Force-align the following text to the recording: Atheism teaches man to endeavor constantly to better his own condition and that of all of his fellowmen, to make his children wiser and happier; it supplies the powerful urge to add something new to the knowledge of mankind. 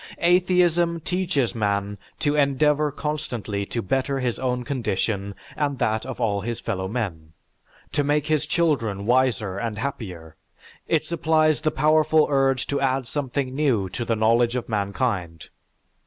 Atheism 0.17 0.99
teaches 1.01 1.53
man 1.53 1.99
to 2.17 2.35
endeavor 2.35 2.91
constantly 2.91 3.67
to 3.67 3.83
better 3.83 4.19
his 4.19 4.39
own 4.39 4.63
condition 4.63 5.35
and 5.55 5.77
that 5.77 6.07
of 6.07 6.19
all 6.19 6.39
of 6.39 6.45
his 6.45 6.59
fellowmen, 6.59 7.33
to 7.91 8.03
make 8.03 8.25
his 8.25 8.47
children 8.47 9.05
wiser 9.05 9.59
and 9.59 9.77
happier; 9.77 10.37
it 10.87 11.05
supplies 11.05 11.61
the 11.61 11.69
powerful 11.69 12.25
urge 12.31 12.65
to 12.65 12.81
add 12.81 13.05
something 13.05 13.53
new 13.53 13.89
to 13.89 14.03
the 14.03 14.15
knowledge 14.15 14.55
of 14.55 14.67
mankind. 14.67 15.49